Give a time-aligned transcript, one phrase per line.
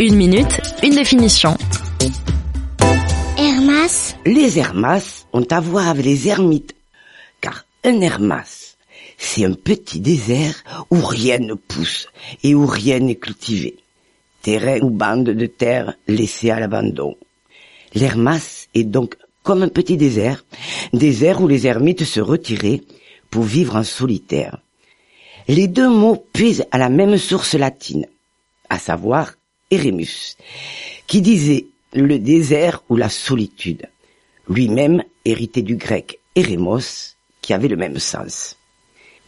[0.00, 1.56] Une minute, une définition.
[3.38, 6.74] Hermas, Les Hermas ont à voir avec les ermites,
[7.40, 8.76] car un Hermas,
[9.18, 12.08] c'est un petit désert où rien ne pousse
[12.42, 13.76] et où rien n'est cultivé.
[14.42, 17.16] Terrain ou bande de terre laissée à l'abandon.
[17.94, 20.44] L'Hermas est donc comme un petit désert,
[20.92, 22.82] désert où les ermites se retiraient
[23.30, 24.58] pour vivre en solitaire.
[25.48, 28.06] Les deux mots puisent à la même source latine,
[28.68, 29.34] à savoir
[29.72, 30.36] Eremus,
[31.06, 33.88] qui disait le désert ou la solitude,
[34.48, 38.56] lui-même hérité du grec Eremos, qui avait le même sens.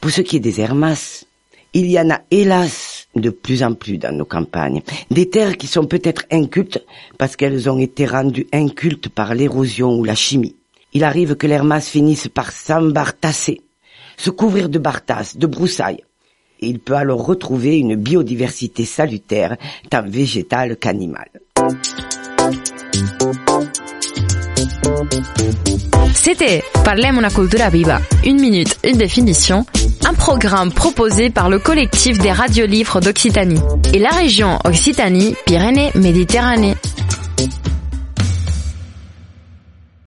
[0.00, 1.24] Pour ce qui est des Hermas,
[1.72, 5.66] il y en a hélas de plus en plus dans nos campagnes, des terres qui
[5.66, 6.84] sont peut-être incultes
[7.18, 10.56] parce qu'elles ont été rendues incultes par l'érosion ou la chimie.
[10.92, 13.62] Il arrive que l'Hermas finisse par s'embartasser,
[14.16, 16.02] se couvrir de bartasses, de broussailles.
[16.62, 19.56] Il peut alors retrouver une biodiversité salutaire,
[19.90, 21.30] tant végétale qu'animale.
[26.14, 28.00] C'était Parlem una cultura viva.
[28.24, 29.66] Une minute, une définition.
[30.08, 33.58] Un programme proposé par le collectif des radios livres d'Occitanie
[33.92, 36.76] et la région Occitanie-Pyrénées-Méditerranée.